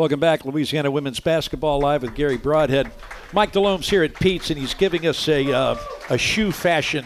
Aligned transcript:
Welcome 0.00 0.18
back, 0.18 0.46
Louisiana 0.46 0.90
Women's 0.90 1.20
Basketball 1.20 1.78
Live 1.78 2.00
with 2.00 2.14
Garry 2.14 2.38
Brodhead. 2.38 2.90
Mike 3.34 3.52
Delhome's 3.52 3.90
here 3.90 4.02
at 4.02 4.14
Pete's, 4.14 4.48
and 4.48 4.58
he's 4.58 4.72
giving 4.72 5.06
us 5.06 5.28
a 5.28 5.52
uh, 5.52 5.76
a 6.08 6.16
shoe 6.16 6.52
fashion 6.52 7.04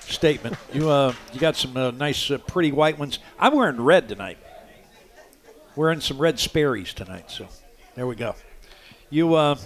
statement. 0.00 0.58
You 0.74 0.90
uh, 0.90 1.14
you 1.32 1.40
got 1.40 1.56
some 1.56 1.74
uh, 1.74 1.90
nice, 1.92 2.30
uh, 2.30 2.36
pretty 2.36 2.70
white 2.70 2.98
ones. 2.98 3.18
I'm 3.38 3.54
wearing 3.54 3.80
red 3.80 4.10
tonight. 4.10 4.36
Wearing 5.74 6.02
some 6.02 6.18
red 6.18 6.38
Sperry's 6.38 6.92
tonight, 6.92 7.30
so 7.30 7.48
there 7.94 8.06
we 8.06 8.14
go. 8.14 8.34
You 9.08 9.32
uh, 9.32 9.56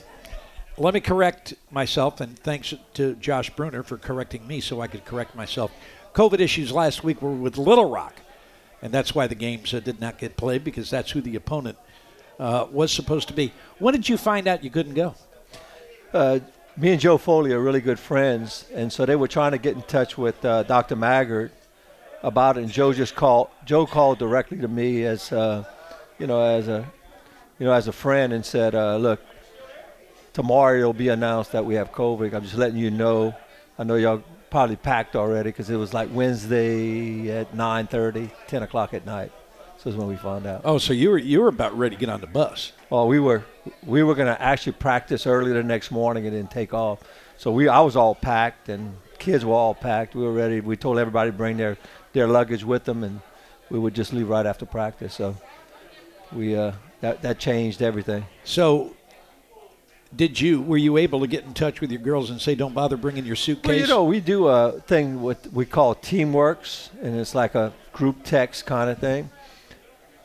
let 0.78 0.94
me 0.94 1.00
correct 1.00 1.54
myself, 1.72 2.20
and 2.20 2.38
thanks 2.38 2.72
to 2.94 3.16
Josh 3.16 3.50
Bruner 3.50 3.82
for 3.82 3.98
correcting 3.98 4.46
me, 4.46 4.60
so 4.60 4.80
I 4.80 4.86
could 4.86 5.04
correct 5.04 5.34
myself. 5.34 5.72
COVID 6.14 6.38
issues 6.38 6.70
last 6.70 7.02
week 7.02 7.20
were 7.20 7.32
with 7.32 7.58
Little 7.58 7.90
Rock, 7.90 8.14
and 8.80 8.92
that's 8.92 9.16
why 9.16 9.26
the 9.26 9.34
games 9.34 9.74
uh, 9.74 9.80
did 9.80 10.00
not 10.00 10.16
get 10.16 10.36
played 10.36 10.62
because 10.62 10.88
that's 10.88 11.10
who 11.10 11.20
the 11.20 11.34
opponent 11.34 11.76
uh, 12.38 12.66
was 12.70 12.92
supposed 12.92 13.28
to 13.28 13.34
be. 13.34 13.52
When 13.78 13.92
did 13.92 14.08
you 14.08 14.16
find 14.16 14.46
out 14.46 14.64
you 14.64 14.70
couldn't 14.70 14.94
go? 14.94 15.14
Uh, 16.12 16.40
me 16.76 16.92
and 16.92 17.00
Joe 17.00 17.18
Foley 17.18 17.52
are 17.52 17.60
really 17.60 17.80
good 17.80 17.98
friends, 17.98 18.66
and 18.74 18.92
so 18.92 19.06
they 19.06 19.16
were 19.16 19.28
trying 19.28 19.52
to 19.52 19.58
get 19.58 19.74
in 19.74 19.82
touch 19.82 20.18
with 20.18 20.44
uh, 20.44 20.62
Dr. 20.64 20.96
Maggard 20.96 21.50
about 22.22 22.58
it. 22.58 22.64
And 22.64 22.72
Joe 22.72 22.92
just 22.92 23.14
called. 23.14 23.48
Joe 23.64 23.86
called 23.86 24.18
directly 24.18 24.58
to 24.58 24.68
me 24.68 25.04
as, 25.04 25.32
uh, 25.32 25.64
you 26.18 26.26
know, 26.26 26.42
as 26.42 26.68
a, 26.68 26.86
you 27.58 27.66
know, 27.66 27.72
as 27.72 27.88
a 27.88 27.92
friend, 27.92 28.32
and 28.32 28.44
said, 28.44 28.74
uh, 28.74 28.96
"Look, 28.96 29.20
tomorrow 30.32 30.78
it'll 30.78 30.92
be 30.92 31.08
announced 31.08 31.52
that 31.52 31.64
we 31.64 31.76
have 31.76 31.92
COVID. 31.92 32.34
I'm 32.34 32.42
just 32.42 32.56
letting 32.56 32.78
you 32.78 32.90
know. 32.90 33.34
I 33.78 33.84
know 33.84 33.94
y'all 33.94 34.22
probably 34.50 34.76
packed 34.76 35.16
already 35.16 35.50
because 35.50 35.70
it 35.70 35.76
was 35.76 35.94
like 35.94 36.10
Wednesday 36.12 37.30
at 37.30 37.54
9:30, 37.54 38.30
10 38.46 38.62
o'clock 38.62 38.92
at 38.92 39.06
night. 39.06 39.32
So 39.78 39.90
is 39.90 39.96
when 39.96 40.08
we 40.08 40.16
found 40.16 40.46
out. 40.46 40.62
Oh, 40.64 40.78
so 40.78 40.92
you 40.92 41.10
were 41.10 41.18
you 41.18 41.40
were 41.40 41.48
about 41.48 41.76
ready 41.76 41.96
to 41.96 42.00
get 42.00 42.08
on 42.08 42.20
the 42.20 42.26
bus. 42.26 42.72
Well, 42.90 43.06
we 43.06 43.20
were 43.20 43.44
we 43.84 44.02
were 44.02 44.14
going 44.14 44.34
to 44.34 44.40
actually 44.40 44.72
practice 44.72 45.26
early 45.26 45.52
the 45.52 45.62
next 45.62 45.90
morning 45.90 46.26
and 46.26 46.34
then 46.34 46.46
take 46.46 46.72
off. 46.72 47.00
So 47.36 47.50
we 47.52 47.68
I 47.68 47.80
was 47.80 47.96
all 47.96 48.14
packed 48.14 48.68
and 48.68 48.96
kids 49.18 49.44
were 49.44 49.54
all 49.54 49.74
packed. 49.74 50.14
We 50.14 50.22
were 50.22 50.32
ready. 50.32 50.60
We 50.60 50.76
told 50.76 50.98
everybody 50.98 51.30
to 51.30 51.36
bring 51.36 51.56
their 51.56 51.76
their 52.12 52.26
luggage 52.26 52.64
with 52.64 52.84
them 52.84 53.04
and 53.04 53.20
we 53.70 53.78
would 53.78 53.94
just 53.94 54.12
leave 54.12 54.28
right 54.28 54.46
after 54.46 54.64
practice. 54.64 55.14
So 55.14 55.36
we 56.32 56.56
uh, 56.56 56.72
that 57.00 57.22
that 57.22 57.38
changed 57.38 57.82
everything. 57.82 58.24
So 58.44 58.94
did 60.14 60.40
you 60.40 60.62
were 60.62 60.76
you 60.76 60.96
able 60.96 61.20
to 61.20 61.26
get 61.26 61.44
in 61.44 61.54
touch 61.54 61.80
with 61.80 61.90
your 61.90 62.00
girls 62.00 62.30
and 62.30 62.40
say 62.40 62.54
don't 62.54 62.74
bother 62.74 62.96
bringing 62.96 63.26
your 63.26 63.36
suitcase? 63.36 63.68
Well, 63.68 63.78
you 63.78 63.86
know, 63.86 64.04
we 64.04 64.20
do 64.20 64.48
a 64.48 64.80
thing 64.86 65.20
what 65.20 65.46
we 65.52 65.66
call 65.66 65.94
Teamworks, 65.94 66.90
and 67.02 67.18
it's 67.18 67.34
like 67.34 67.54
a 67.54 67.72
group 67.92 68.24
text 68.24 68.66
kind 68.66 68.90
of 68.90 68.98
thing. 68.98 69.30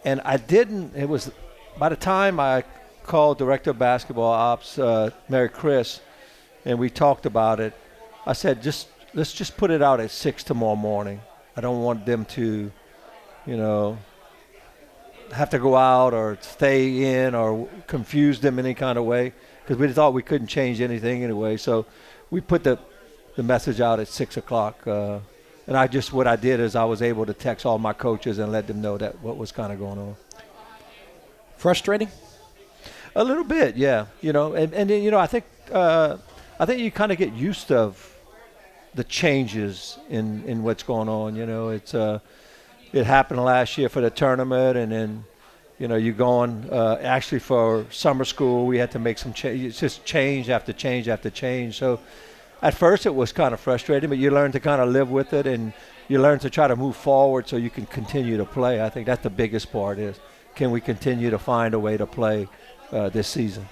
And 0.04 0.22
I 0.26 0.38
didn't. 0.38 0.96
It 0.96 1.08
was 1.08 1.32
by 1.78 1.90
the 1.90 1.96
time 1.96 2.40
I 2.40 2.64
called 3.04 3.38
director 3.38 3.72
of 3.72 3.80
basketball 3.80 4.32
ops, 4.32 4.78
uh, 4.80 5.12
Mary 5.30 5.50
Chris, 5.50 6.02
and 6.66 6.80
we 6.80 6.90
talked 6.90 7.26
about 7.26 7.60
it. 7.60 7.74
I 8.26 8.34
said, 8.34 8.62
just 8.62 8.88
let's 9.14 9.34
just 9.34 9.58
put 9.58 9.72
it 9.72 9.82
out 9.82 10.00
at 10.00 10.12
six 10.12 10.44
tomorrow 10.44 10.76
morning. 10.76 11.22
I 11.56 11.62
don't 11.62 11.82
want 11.82 12.06
them 12.06 12.26
to, 12.26 12.72
you 13.46 13.58
know, 13.58 13.98
have 15.34 15.50
to 15.52 15.60
go 15.60 15.76
out 15.76 16.14
or 16.14 16.38
stay 16.42 17.26
in 17.26 17.36
or 17.36 17.68
confuse 17.88 18.40
them 18.40 18.60
in 18.60 18.66
any 18.66 18.76
kind 18.76 18.98
of 18.98 19.06
way 19.06 19.34
because 19.64 19.78
we 19.78 19.88
thought 19.92 20.14
we 20.14 20.24
couldn't 20.24 20.48
change 20.48 20.82
anything 20.82 21.24
anyway. 21.24 21.58
So 21.58 21.86
we 22.30 22.42
put 22.42 22.64
the 22.64 22.80
the 23.36 23.44
message 23.44 23.80
out 23.80 24.00
at 24.00 24.08
six 24.08 24.38
o'clock. 24.38 24.86
Uh, 24.86 25.20
and 25.72 25.78
I 25.78 25.88
just 25.88 26.12
what 26.12 26.28
I 26.28 26.36
did 26.36 26.60
is 26.60 26.76
I 26.76 26.84
was 26.84 27.02
able 27.02 27.26
to 27.26 27.34
text 27.34 27.66
all 27.66 27.80
my 27.80 27.94
coaches 27.94 28.40
and 28.40 28.52
let 28.52 28.68
them 28.68 28.82
know 28.82 28.98
that 28.98 29.18
what 29.22 29.38
was 29.38 29.54
kind 29.54 29.72
of 29.72 29.80
going 29.80 29.98
on. 29.98 30.18
Frustrating. 31.56 32.10
A 33.16 33.24
little 33.24 33.46
bit, 33.46 33.78
yeah. 33.78 34.08
You 34.20 34.34
know, 34.34 34.52
and 34.52 34.74
and 34.74 34.90
then, 34.90 35.02
you 35.02 35.12
know 35.12 35.18
I 35.18 35.28
think 35.28 35.46
uh, 35.72 36.18
I 36.60 36.66
think 36.66 36.82
you 36.82 36.92
kind 36.92 37.10
of 37.14 37.18
get 37.18 37.32
used 37.32 37.72
of 37.72 38.14
the 38.96 39.06
changes 39.06 39.98
in 40.10 40.44
in 40.44 40.62
what's 40.64 40.84
going 40.84 41.08
on. 41.08 41.38
You 41.38 41.46
know, 41.46 41.70
it's 41.70 41.94
uh, 41.94 42.20
it 42.92 43.06
happened 43.06 43.42
last 43.42 43.78
year 43.78 43.88
for 43.88 44.02
the 44.02 44.10
tournament, 44.10 44.76
and 44.76 44.92
then 44.92 45.24
you 45.80 45.88
know 45.88 45.96
you're 45.96 46.14
going 46.14 46.68
uh, 46.70 47.00
actually 47.02 47.40
for 47.40 47.86
summer 47.92 48.26
school. 48.26 48.68
We 48.68 48.78
had 48.78 48.92
to 48.92 49.00
make 49.00 49.18
some 49.18 49.32
change. 49.32 49.64
It's 49.64 49.80
just 49.80 50.04
change 50.04 50.50
after 50.50 50.74
change 50.74 51.08
after 51.08 51.30
change. 51.30 51.78
So 51.78 52.02
at 52.62 52.74
first 52.74 53.06
it 53.06 53.16
was 53.16 53.32
kind 53.32 53.54
of 53.54 53.60
frustrating, 53.60 54.10
but 54.10 54.18
you 54.18 54.32
learn 54.32 54.52
to 54.52 54.60
kind 54.60 54.82
of 54.82 54.90
live 54.90 55.10
with 55.10 55.34
it 55.34 55.48
and 55.48 55.74
you 56.08 56.22
learn 56.22 56.40
to 56.40 56.50
try 56.50 56.68
to 56.68 56.76
move 56.76 56.96
forward 56.96 57.48
so 57.48 57.58
you 57.58 57.70
can 57.70 57.86
continue 57.86 58.38
to 58.38 58.46
play. 58.46 58.82
I 58.82 58.90
think 58.90 59.08
that's 59.08 59.24
the 59.24 59.30
biggest 59.30 59.72
part 59.72 59.98
is 59.98 60.20
can 60.56 60.72
we 60.72 60.82
continue 60.82 61.30
to 61.30 61.40
find 61.40 61.74
a 61.74 61.80
way 61.80 61.98
to 61.98 62.06
play 62.06 62.48
uh, 62.92 63.10
this 63.10 63.28
season? 63.28 63.68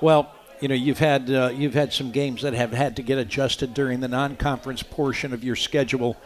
Well, 0.00 0.32
you 0.60 0.68
know 0.68 0.76
you've 0.76 1.00
had 1.00 1.28
uh, 1.28 1.50
you've 1.52 1.74
had 1.74 1.92
some 1.92 2.12
games 2.12 2.42
that 2.42 2.54
have 2.54 2.72
had 2.72 2.94
to 2.96 3.02
get 3.02 3.18
adjusted 3.18 3.74
during 3.74 3.98
the 3.98 4.06
non-conference 4.06 4.84
portion 4.84 5.32
of 5.32 5.42
your 5.42 5.56
schedule 5.56 6.16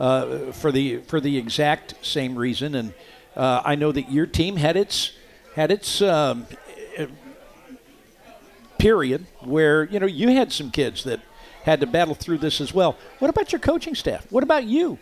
uh, 0.00 0.50
for 0.50 0.72
the 0.72 0.98
for 1.02 1.20
the 1.20 1.38
exact 1.38 1.94
same 2.02 2.36
reason, 2.36 2.74
and 2.74 2.94
uh, 3.36 3.62
I 3.64 3.76
know 3.76 3.92
that 3.92 4.10
your 4.10 4.26
team 4.26 4.56
had 4.56 4.76
its 4.76 5.12
had 5.54 5.70
its 5.70 6.02
um, 6.02 6.48
period 8.78 9.26
where 9.40 9.84
you 9.84 10.00
know 10.00 10.06
you 10.06 10.30
had 10.30 10.52
some 10.52 10.72
kids 10.72 11.04
that 11.04 11.20
had 11.66 11.80
to 11.80 11.86
battle 11.86 12.14
through 12.14 12.38
this 12.38 12.60
as 12.60 12.72
well. 12.72 12.96
What 13.18 13.28
about 13.28 13.52
your 13.52 13.58
coaching 13.58 13.94
staff? 13.94 14.26
What 14.30 14.42
about 14.42 14.64
you? 14.64 14.98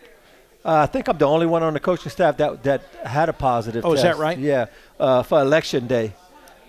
Uh, 0.65 0.79
I 0.79 0.85
think 0.87 1.07
I'm 1.07 1.17
the 1.17 1.27
only 1.27 1.45
one 1.45 1.61
on 1.61 1.73
the 1.73 1.79
coaching 1.79 2.09
staff 2.09 2.37
that 2.37 2.63
that 2.63 2.81
had 3.05 3.29
a 3.29 3.33
positive. 3.33 3.85
Oh, 3.85 3.91
test. 3.91 4.03
is 4.03 4.03
that 4.03 4.17
right? 4.17 4.37
Yeah, 4.37 4.65
uh, 4.99 5.21
for 5.21 5.39
election 5.39 5.85
day 5.85 6.13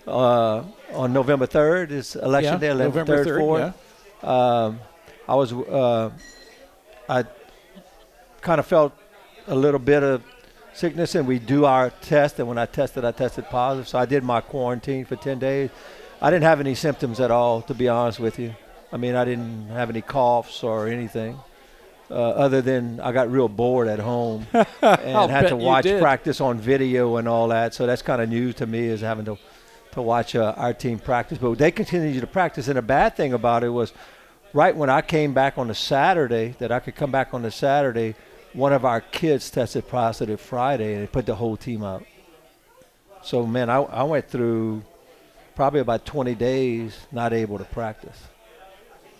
uh, 0.05 0.63
on 0.93 1.13
November 1.13 1.47
3rd 1.47 1.91
is 1.91 2.15
election 2.15 2.53
Yeah, 2.61 2.73
day. 2.73 2.73
November 2.75 3.25
3rd, 3.25 3.73
4th. 4.23 4.27
Um, 4.27 4.79
I 5.27 5.35
was 5.35 5.51
uh, 5.51 6.11
I 7.09 7.25
kind 8.41 8.59
of 8.59 8.67
felt 8.67 8.93
a 9.47 9.55
little 9.55 9.79
bit 9.79 10.03
of 10.03 10.23
sickness, 10.73 11.15
and 11.15 11.27
we 11.27 11.39
do 11.39 11.65
our 11.65 11.89
test. 11.89 12.37
And 12.37 12.47
when 12.47 12.59
I 12.59 12.67
tested, 12.67 13.03
I 13.03 13.11
tested 13.11 13.45
positive. 13.45 13.87
So 13.87 13.97
I 13.97 14.05
did 14.05 14.23
my 14.23 14.41
quarantine 14.41 15.05
for 15.05 15.15
10 15.15 15.39
days. 15.39 15.71
I 16.21 16.29
didn't 16.29 16.43
have 16.43 16.59
any 16.59 16.75
symptoms 16.75 17.19
at 17.19 17.31
all, 17.31 17.63
to 17.63 17.73
be 17.73 17.87
honest 17.87 18.19
with 18.19 18.37
you. 18.37 18.55
I 18.91 18.97
mean, 18.97 19.15
I 19.15 19.25
didn't 19.25 19.67
have 19.69 19.89
any 19.89 20.01
coughs 20.01 20.63
or 20.63 20.87
anything. 20.87 21.39
Uh, 22.09 22.13
other 22.13 22.61
than 22.61 23.01
I 23.01 23.11
got 23.11 23.29
real 23.29 23.49
bored 23.49 23.89
at 23.89 23.99
home 23.99 24.47
and 24.53 25.29
had 25.29 25.49
to 25.49 25.57
watch 25.57 25.83
practice 25.83 26.39
on 26.39 26.57
video 26.57 27.17
and 27.17 27.27
all 27.27 27.49
that. 27.49 27.73
So 27.73 27.85
that's 27.85 28.01
kind 28.01 28.21
of 28.21 28.29
new 28.29 28.53
to 28.53 28.65
me 28.65 28.85
is 28.85 29.01
having 29.01 29.25
to 29.25 29.37
to 29.91 30.01
watch 30.01 30.35
uh, 30.35 30.53
our 30.55 30.73
team 30.73 30.99
practice. 30.99 31.37
But 31.37 31.57
they 31.57 31.71
continued 31.71 32.21
to 32.21 32.27
practice. 32.27 32.67
And 32.67 32.77
the 32.77 32.81
bad 32.81 33.17
thing 33.17 33.33
about 33.33 33.63
it 33.63 33.69
was, 33.69 33.91
right 34.53 34.75
when 34.75 34.89
I 34.89 35.01
came 35.01 35.33
back 35.33 35.57
on 35.57 35.67
the 35.67 35.75
Saturday, 35.75 36.55
that 36.59 36.71
I 36.71 36.79
could 36.79 36.95
come 36.95 37.11
back 37.11 37.33
on 37.33 37.41
the 37.41 37.51
Saturday, 37.51 38.15
one 38.53 38.73
of 38.73 38.85
our 38.85 39.01
kids 39.01 39.49
tested 39.49 39.87
positive 39.87 40.39
Friday, 40.39 40.93
and 40.93 41.03
it 41.03 41.11
put 41.11 41.25
the 41.25 41.35
whole 41.35 41.57
team 41.57 41.83
out. 41.83 42.05
So 43.23 43.45
man, 43.45 43.69
I, 43.69 43.77
I 43.77 44.03
went 44.03 44.29
through 44.29 44.83
probably 45.55 45.79
about 45.79 46.05
20 46.05 46.35
days 46.35 46.97
not 47.11 47.33
able 47.33 47.57
to 47.57 47.65
practice. 47.65 48.17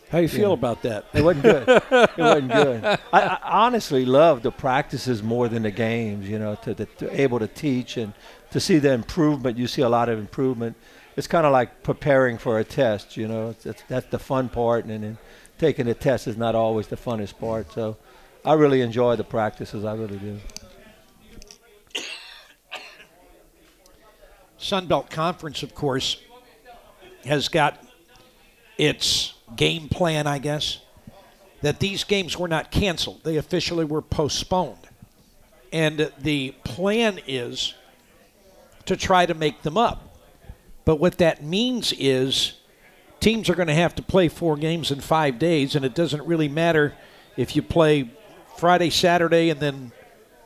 How 0.09 0.19
you 0.19 0.27
feel 0.29 0.49
Yeah. 0.49 0.53
about 0.53 0.81
that? 0.83 1.05
It 1.13 1.21
wasn't 1.21 1.43
good. 1.43 1.67
it 1.67 2.17
wasn't 2.17 2.51
good. 2.51 2.83
I, 2.85 2.99
I 3.21 3.39
honestly 3.65 4.05
love 4.05 4.41
the 4.41 4.51
practices 4.51 5.21
more 5.21 5.49
than 5.49 5.63
the 5.63 5.71
games. 5.71 6.29
You 6.29 6.39
know, 6.39 6.55
to, 6.55 6.73
to, 6.75 6.85
to 6.85 7.21
able 7.21 7.39
to 7.39 7.47
teach 7.47 7.97
and 7.97 8.13
to 8.51 8.59
see 8.59 8.79
the 8.79 8.93
improvement. 8.93 9.57
You 9.57 9.67
see 9.67 9.81
a 9.81 9.89
lot 9.89 10.07
of 10.09 10.17
improvement. 10.17 10.77
It's 11.17 11.27
kind 11.27 11.45
of 11.45 11.51
like 11.51 11.83
preparing 11.83 12.37
for 12.37 12.59
a 12.59 12.63
test. 12.63 13.17
You 13.17 13.27
know, 13.27 13.49
it's, 13.49 13.65
it's, 13.65 13.83
that's 13.87 14.07
the 14.07 14.19
fun 14.19 14.49
part, 14.49 14.85
and 14.85 15.03
then 15.03 15.17
taking 15.57 15.87
the 15.87 15.93
test 15.95 16.27
is 16.27 16.37
not 16.37 16.55
always 16.55 16.87
the 16.87 16.95
funnest 16.95 17.37
part. 17.39 17.71
So, 17.73 17.97
I 18.45 18.53
really 18.53 18.81
enjoy 18.81 19.15
the 19.17 19.23
practices. 19.25 19.83
I 19.83 19.93
really 19.95 20.17
do. 20.19 20.39
Sun 24.57 24.87
Belt 24.87 25.09
Conference, 25.09 25.63
of 25.63 25.75
course, 25.75 26.17
has 27.25 27.47
got 27.49 27.83
its 28.77 29.33
game 29.55 29.89
plan, 29.89 30.27
I 30.27 30.39
guess, 30.39 30.79
that 31.61 31.79
these 31.79 32.03
games 32.03 32.37
were 32.37 32.47
not 32.47 32.71
canceled. 32.71 33.23
They 33.23 33.37
officially 33.37 33.85
were 33.85 34.01
postponed. 34.01 34.87
And 35.71 36.11
the 36.19 36.51
plan 36.63 37.19
is 37.27 37.73
to 38.85 38.95
try 38.95 39.25
to 39.25 39.33
make 39.33 39.63
them 39.63 39.77
up. 39.77 40.15
But 40.85 40.97
what 40.97 41.17
that 41.17 41.43
means 41.43 41.93
is 41.97 42.53
teams 43.19 43.49
are 43.49 43.55
going 43.55 43.67
to 43.67 43.73
have 43.73 43.95
to 43.95 44.01
play 44.01 44.29
four 44.29 44.55
games 44.55 44.91
in 44.91 45.01
five 45.01 45.37
days, 45.39 45.75
and 45.75 45.83
it 45.83 45.93
doesn't 45.93 46.25
really 46.25 46.47
matter 46.47 46.93
if 47.35 47.55
you 47.55 47.61
play 47.61 48.09
Friday, 48.57 48.89
Saturday, 48.89 49.49
and 49.49 49.59
then 49.59 49.91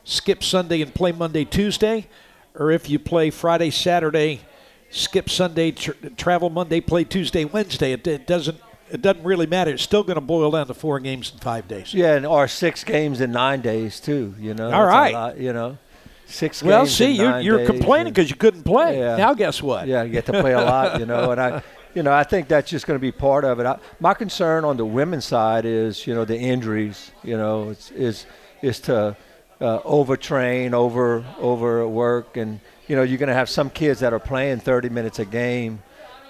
skip 0.04 0.44
Sunday 0.44 0.82
and 0.82 0.94
play 0.94 1.12
Monday, 1.12 1.46
Tuesday, 1.46 2.08
or 2.56 2.72
if 2.72 2.90
you 2.90 2.98
play 2.98 3.30
Friday, 3.30 3.70
Saturday, 3.70 4.42
skip 4.90 5.30
Sunday, 5.30 5.72
tr- 5.72 5.92
travel 6.18 6.50
Monday, 6.50 6.82
play 6.82 7.04
Tuesday, 7.04 7.46
Wednesday. 7.46 7.94
It, 7.94 8.08
it 8.08 8.28
doesn't. 8.28 8.60
It 8.92 9.02
doesn't 9.02 9.24
really 9.24 9.48
matter. 9.48 9.72
It's 9.72 9.84
still 9.84 10.04
going 10.04 10.16
to 10.16 10.22
boil 10.22 10.52
down 10.52 10.68
to 10.68 10.74
four 10.74 11.00
games 11.00 11.32
in 11.34 11.40
five 11.40 11.68
days. 11.68 11.94
Yeah, 11.94 12.16
and 12.16 12.26
or 12.26 12.48
six 12.48 12.84
games 12.84 13.22
in 13.22 13.32
nine 13.32 13.62
days 13.62 14.00
too. 14.00 14.36
You 14.40 14.54
know. 14.54 14.72
All 14.72 14.86
That's 14.86 15.14
lot, 15.14 15.38
you 15.38 15.54
know. 15.54 15.78
six 16.26 16.62
Well, 16.62 16.86
see, 16.86 17.12
you, 17.12 17.38
you're 17.38 17.66
complaining 17.66 18.14
because 18.14 18.30
you 18.30 18.36
couldn't 18.36 18.64
play. 18.64 19.00
Yeah. 19.00 19.18
Now, 19.18 19.34
guess 19.34 19.62
what? 19.62 19.88
Yeah, 19.88 20.04
you 20.04 20.12
get 20.12 20.26
to 20.28 20.34
play 20.34 20.54
a 20.54 20.62
lot, 20.62 21.00
you 21.00 21.06
know, 21.06 21.32
and 21.32 21.42
I, 21.42 21.64
you 21.94 22.04
know, 22.04 22.14
I 22.14 22.24
think 22.24 22.48
that's 22.48 22.70
just 22.70 22.88
going 22.88 22.98
to 22.98 23.02
be 23.02 23.12
part 23.12 23.46
of 23.46 23.60
it. 23.60 23.66
I, 23.66 23.80
my 24.00 24.14
concern 24.14 24.66
on 24.66 24.78
the 24.78 24.86
women's 24.86 25.26
side 25.26 25.66
is, 25.66 26.06
you 26.08 26.14
know, 26.14 26.26
the 26.26 26.38
injuries. 26.38 27.12
You 27.24 27.38
know, 27.38 27.70
it's, 27.70 27.92
is 27.92 28.26
is 28.62 28.80
to 28.82 29.16
uh, 29.60 29.80
overtrain, 29.80 30.74
over 30.74 31.24
overwork, 31.40 32.38
and 32.38 32.60
you 32.88 32.96
know, 32.96 33.04
you're 33.04 33.18
going 33.18 33.30
to 33.30 33.36
have 33.36 33.50
some 33.50 33.70
kids 33.70 34.02
that 34.02 34.14
are 34.14 34.20
playing 34.20 34.60
30 34.60 34.90
minutes 34.90 35.20
a 35.20 35.26
game, 35.26 35.82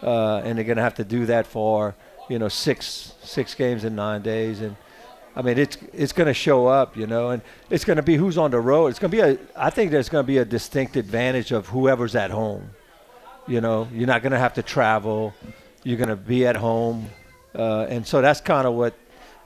uh, 0.03 0.37
and 0.43 0.57
they're 0.57 0.65
going 0.65 0.77
to 0.77 0.83
have 0.83 0.95
to 0.95 1.03
do 1.03 1.25
that 1.25 1.47
for, 1.47 1.95
you 2.31 2.39
know, 2.39 2.47
six 2.47 3.13
six 3.23 3.53
games 3.53 3.83
in 3.83 3.93
nine 3.93 4.21
days, 4.21 4.61
and 4.61 4.77
I 5.35 5.41
mean, 5.41 5.57
it's 5.57 5.77
it's 5.91 6.13
going 6.13 6.27
to 6.27 6.33
show 6.33 6.65
up, 6.65 6.95
you 6.95 7.05
know, 7.05 7.31
and 7.31 7.41
it's 7.69 7.83
going 7.83 7.97
to 7.97 8.03
be 8.03 8.15
who's 8.15 8.37
on 8.37 8.51
the 8.51 8.59
road. 8.59 8.87
It's 8.87 8.99
going 8.99 9.11
to 9.11 9.17
be 9.17 9.21
a. 9.21 9.37
I 9.53 9.69
think 9.69 9.91
there's 9.91 10.07
going 10.07 10.23
to 10.23 10.27
be 10.27 10.37
a 10.37 10.45
distinct 10.45 10.95
advantage 10.95 11.51
of 11.51 11.67
whoever's 11.67 12.15
at 12.15 12.31
home. 12.31 12.69
You 13.47 13.59
know, 13.59 13.89
you're 13.91 14.07
not 14.07 14.21
going 14.21 14.31
to 14.31 14.39
have 14.39 14.53
to 14.53 14.63
travel. 14.63 15.33
You're 15.83 15.97
going 15.97 16.09
to 16.09 16.15
be 16.15 16.47
at 16.47 16.55
home, 16.55 17.09
uh, 17.53 17.87
and 17.89 18.07
so 18.07 18.21
that's 18.21 18.39
kind 18.39 18.65
of 18.65 18.75
what. 18.75 18.93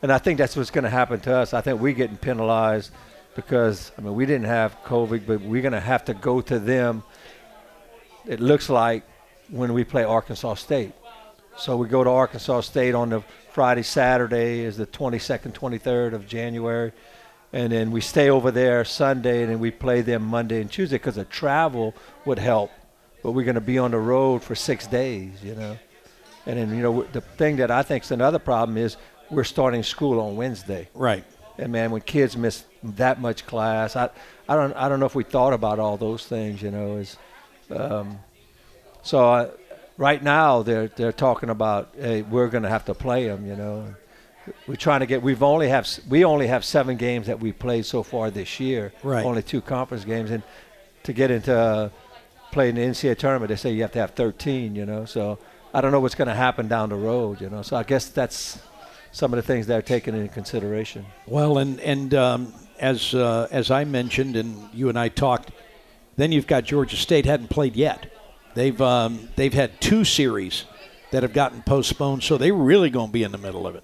And 0.03 0.11
I 0.11 0.19
think 0.19 0.37
that's 0.37 0.55
what's 0.55 0.69
going 0.69 0.83
to 0.83 0.89
happen 0.91 1.19
to 1.21 1.35
us. 1.35 1.55
I 1.55 1.61
think 1.61 1.81
we're 1.81 1.93
getting 1.93 2.17
penalized 2.17 2.91
because 3.35 3.91
I 3.97 4.01
mean 4.01 4.13
we 4.13 4.27
didn't 4.27 4.45
have 4.45 4.77
COVID, 4.83 5.25
but 5.25 5.41
we're 5.41 5.63
going 5.63 5.73
to 5.73 5.79
have 5.79 6.05
to 6.05 6.13
go 6.13 6.39
to 6.41 6.59
them. 6.59 7.01
It 8.27 8.39
looks 8.39 8.69
like 8.69 9.03
when 9.49 9.73
we 9.73 9.83
play 9.83 10.03
Arkansas 10.03 10.55
State. 10.55 10.93
So 11.57 11.77
we 11.77 11.87
go 11.87 12.03
to 12.03 12.09
Arkansas 12.09 12.61
State 12.61 12.95
on 12.95 13.09
the 13.09 13.21
Friday, 13.51 13.83
Saturday 13.83 14.59
is 14.59 14.75
the 14.75 14.85
22nd, 14.85 15.53
23rd 15.53 16.13
of 16.13 16.27
January. 16.27 16.91
And 17.53 17.71
then 17.71 17.91
we 17.91 18.01
stay 18.01 18.29
over 18.29 18.51
there 18.51 18.83
Sunday, 18.83 19.43
and 19.43 19.51
then 19.51 19.59
we 19.59 19.71
play 19.71 20.01
them 20.01 20.23
Monday 20.23 20.59
and 20.59 20.69
Tuesday 20.69 20.97
because 20.97 21.15
the 21.15 21.23
travel 21.23 21.95
would 22.25 22.39
help. 22.39 22.71
But 23.23 23.31
we're 23.31 23.45
going 23.45 23.55
to 23.55 23.61
be 23.61 23.77
on 23.77 23.91
the 23.91 23.97
road 23.97 24.43
for 24.43 24.53
six 24.53 24.85
days, 24.85 25.31
you 25.41 25.55
know. 25.55 25.77
And 26.45 26.59
then, 26.59 26.75
you 26.75 26.83
know, 26.83 27.03
the 27.03 27.21
thing 27.21 27.55
that 27.55 27.71
I 27.71 27.83
think 27.83 28.03
is 28.03 28.11
another 28.11 28.39
problem 28.39 28.77
is 28.77 28.97
we're 29.31 29.45
starting 29.45 29.81
school 29.81 30.19
on 30.19 30.35
Wednesday. 30.35 30.89
Right. 30.93 31.23
And 31.57 31.71
man, 31.71 31.91
when 31.91 32.01
kids 32.01 32.35
miss 32.35 32.65
that 32.83 33.21
much 33.21 33.45
class, 33.45 33.95
I, 33.95 34.09
I 34.49 34.55
don't, 34.55 34.73
I 34.73 34.89
don't 34.89 34.99
know 34.99 35.05
if 35.05 35.15
we 35.15 35.23
thought 35.23 35.53
about 35.53 35.79
all 35.79 35.95
those 35.95 36.25
things. 36.25 36.61
You 36.61 36.71
know, 36.71 36.97
is, 36.97 37.15
um, 37.71 38.19
so 39.01 39.25
I, 39.25 39.47
right 39.97 40.21
now 40.21 40.61
they're 40.63 40.87
they're 40.87 41.11
talking 41.11 41.49
about 41.49 41.93
hey, 41.97 42.21
we're 42.21 42.47
going 42.47 42.63
to 42.63 42.69
have 42.69 42.85
to 42.85 42.93
play 42.93 43.27
them. 43.27 43.45
You 43.45 43.55
know, 43.55 43.95
we're 44.67 44.75
trying 44.75 45.01
to 45.01 45.05
get. 45.05 45.21
We've 45.21 45.43
only 45.43 45.69
have 45.69 45.87
we 46.09 46.25
only 46.25 46.47
have 46.47 46.63
seven 46.65 46.97
games 46.97 47.27
that 47.27 47.39
we 47.39 47.51
played 47.51 47.85
so 47.85 48.03
far 48.03 48.31
this 48.31 48.59
year. 48.59 48.93
Right. 49.03 49.25
Only 49.25 49.43
two 49.43 49.61
conference 49.61 50.05
games, 50.05 50.31
and 50.31 50.43
to 51.03 51.13
get 51.13 51.31
into 51.31 51.57
uh, 51.57 51.89
playing 52.51 52.75
the 52.75 52.81
NCAA 52.81 53.17
tournament, 53.17 53.49
they 53.49 53.55
say 53.55 53.71
you 53.71 53.81
have 53.81 53.91
to 53.93 53.99
have 53.99 54.11
13. 54.11 54.75
You 54.75 54.85
know, 54.85 55.05
so 55.05 55.39
I 55.73 55.81
don't 55.81 55.91
know 55.91 55.99
what's 55.99 56.15
going 56.15 56.27
to 56.27 56.35
happen 56.35 56.67
down 56.67 56.89
the 56.89 56.95
road. 56.95 57.41
You 57.41 57.49
know, 57.49 57.61
so 57.61 57.77
I 57.77 57.83
guess 57.83 58.07
that's 58.07 58.59
some 59.11 59.33
of 59.33 59.37
the 59.37 59.43
things 59.43 59.67
they're 59.67 59.81
taking 59.81 60.15
into 60.15 60.33
consideration. 60.33 61.05
Well, 61.25 61.57
and 61.57 61.79
and 61.79 62.13
um, 62.13 62.53
as 62.79 63.13
uh, 63.15 63.47
as 63.51 63.71
I 63.71 63.85
mentioned, 63.85 64.35
and 64.35 64.69
you 64.73 64.89
and 64.89 64.99
I 64.99 65.09
talked, 65.09 65.51
then 66.17 66.31
you've 66.31 66.47
got 66.47 66.63
Georgia 66.65 66.97
State 66.97 67.25
hadn't 67.25 67.49
played 67.49 67.75
yet. 67.75 68.11
They've 68.55 68.81
um, 68.81 69.29
they've 69.35 69.53
had 69.53 69.79
two 69.81 70.05
series 70.05 70.63
that 71.11 71.23
have 71.23 71.33
gotten 71.33 71.61
postponed, 71.61 72.23
so 72.23 72.37
they're 72.37 72.53
really 72.53 72.89
going 72.89 73.07
to 73.07 73.13
be 73.13 73.23
in 73.23 73.31
the 73.31 73.37
middle 73.37 73.67
of 73.67 73.75
it 73.75 73.83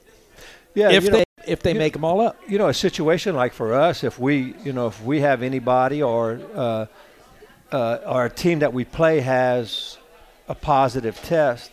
Yeah, 0.73 0.89
if 0.91 1.05
they 1.05 1.19
know, 1.19 1.23
if 1.45 1.61
they 1.61 1.73
make 1.73 1.93
them 1.93 2.05
all 2.05 2.21
up. 2.21 2.37
you 2.47 2.57
know, 2.57 2.69
a 2.69 2.73
situation 2.73 3.35
like 3.35 3.53
for 3.53 3.73
us, 3.73 4.03
if 4.03 4.17
we, 4.17 4.55
you 4.63 4.73
know, 4.73 4.87
if 4.87 5.03
we 5.03 5.19
have 5.21 5.43
anybody 5.43 6.01
or 6.01 6.39
uh, 6.55 6.85
uh, 7.71 7.97
our 8.05 8.29
team 8.29 8.59
that 8.59 8.73
we 8.73 8.85
play 8.85 9.19
has 9.19 9.97
a 10.47 10.55
positive 10.55 11.21
test, 11.21 11.71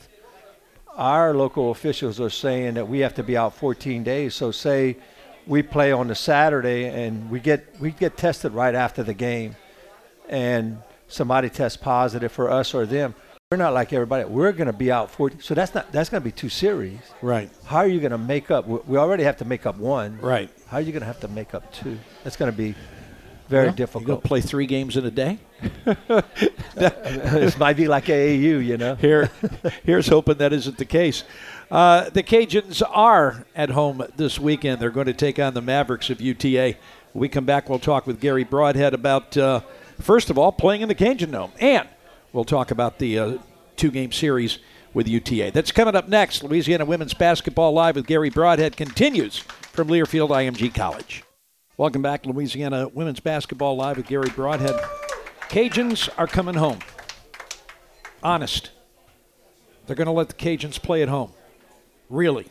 our 0.97 1.35
local 1.35 1.71
officials 1.71 2.21
are 2.21 2.31
saying 2.31 2.75
that 2.75 2.89
we 2.89 2.99
have 2.99 3.15
to 3.15 3.23
be 3.23 3.37
out 3.37 3.55
14 3.55 4.03
days. 4.03 4.35
So 4.35 4.51
say 4.51 4.97
we 5.47 5.63
play 5.63 5.93
on 5.93 6.09
the 6.09 6.17
Saturday 6.17 6.87
and 6.87 7.31
we 7.31 7.39
get 7.39 7.81
we 7.81 7.93
get 7.93 8.17
tested 8.17 8.53
right 8.53 8.75
after 8.75 9.05
the 9.05 9.15
game, 9.15 9.55
and 10.29 10.83
somebody 11.09 11.51
tests 11.51 11.77
positive 11.77 12.31
for 12.31 12.51
us 12.51 12.75
or 12.75 12.87
them. 12.87 13.15
We're 13.51 13.57
not 13.57 13.73
like 13.73 13.93
everybody. 13.95 14.25
We're 14.25 14.53
going 14.53 14.67
to 14.67 14.75
be 14.75 14.93
out 14.93 15.11
40. 15.11 15.39
So 15.41 15.55
that's 15.55 15.75
not 15.75 15.91
that's 15.91 16.11
going 16.11 16.21
to 16.23 16.25
be 16.25 16.33
two 16.33 16.51
series. 16.51 16.99
Right. 17.23 17.51
How 17.65 17.79
are 17.79 17.87
you 17.87 17.99
going 17.99 18.13
to 18.13 18.19
make 18.19 18.51
up? 18.51 18.67
We 18.69 18.99
already 18.99 19.25
have 19.25 19.39
to 19.39 19.47
make 19.47 19.65
up 19.65 19.79
one. 19.79 20.21
Right. 20.21 20.51
How 20.67 20.77
are 20.77 20.81
you 20.83 20.93
going 20.93 21.01
to 21.01 21.07
have 21.07 21.21
to 21.21 21.29
make 21.29 21.55
up 21.55 21.73
two? 21.73 21.99
That's 22.25 22.37
going 22.37 22.53
to 22.53 22.57
be 22.57 22.75
very 23.49 23.69
Well, 23.69 23.75
difficult. 23.75 24.23
to 24.23 24.29
play 24.29 24.43
three 24.43 24.67
games 24.67 24.99
in 24.99 25.07
a 25.07 25.11
day? 25.11 25.39
this 26.75 27.59
might 27.59 27.77
be 27.77 27.89
like 27.89 28.05
AAU, 28.05 28.65
you 28.65 28.77
know. 28.77 28.95
Here, 28.97 29.31
here's 29.85 30.09
hoping 30.09 30.37
that 30.39 30.53
isn't 30.53 30.77
the 30.77 30.85
case. 30.85 31.25
Uh, 31.71 32.11
the 32.11 32.23
Cajuns 32.23 32.83
are 32.87 33.47
at 33.57 33.71
home 33.71 34.05
this 34.17 34.39
weekend. 34.39 34.81
They're 34.81 34.91
going 34.91 35.07
to 35.07 35.15
take 35.15 35.39
on 35.39 35.55
the 35.55 35.63
Mavericks 35.63 36.11
of 36.11 36.21
UTA. 36.21 36.77
When 37.13 37.21
we 37.23 37.29
come 37.29 37.47
back. 37.47 37.69
We'll 37.71 37.79
talk 37.79 38.07
with 38.07 38.21
Garry 38.21 38.45
Brodhead 38.45 38.93
about, 38.93 39.37
uh, 39.37 39.61
first 40.01 40.31
of 40.31 40.39
all, 40.39 40.53
playing 40.53 40.83
in 40.83 40.89
the 40.89 40.95
Cajun 40.95 41.31
Dome, 41.31 41.53
and 41.61 41.89
we'll 42.33 42.45
talk 42.45 42.71
about 42.71 42.99
the 42.99 43.19
uh, 43.19 43.39
two-game 43.77 44.13
series 44.13 44.59
with 44.95 45.09
UTA. 45.09 45.51
That's 45.53 45.73
coming 45.73 45.95
up 45.95 46.09
next. 46.09 46.43
Louisiana 46.43 46.85
Women's 46.85 47.15
Basketball 47.15 47.73
Live 47.73 47.97
with 47.97 48.07
Garry 48.07 48.31
Brodhead 48.31 48.77
continues 48.77 49.39
from 49.39 49.89
Learfield 49.89 50.31
IMG 50.31 50.75
College. 50.75 51.25
Welcome 51.77 52.03
back, 52.03 52.27
Louisiana 52.27 52.89
Women's 52.89 53.21
Basketball 53.21 53.77
Live 53.77 53.99
with 53.99 54.07
Garry 54.07 54.31
Brodhead. 54.31 54.81
Cajuns 55.49 56.09
are 56.19 56.27
coming 56.27 56.57
home. 56.57 56.81
Honest. 58.23 58.71
They're 59.87 59.97
going 59.97 60.07
to 60.07 60.13
let 60.13 60.29
the 60.29 60.35
Cajuns 60.35 60.83
play 60.83 61.03
at 61.03 61.09
home. 61.09 61.33
Really. 62.11 62.47